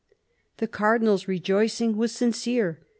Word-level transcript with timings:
."The 0.57 0.65
Cardinal's 0.65 1.27
rejoicing 1.27 1.95
was 1.95 2.11
sincere. 2.11 2.81